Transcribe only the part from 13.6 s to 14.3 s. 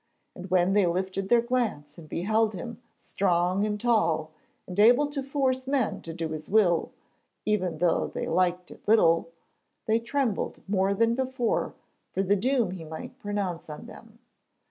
on them.